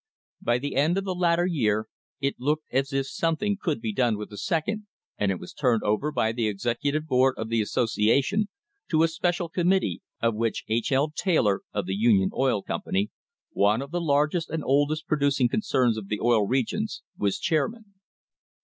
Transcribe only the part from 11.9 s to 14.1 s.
Union Oil Company, one of the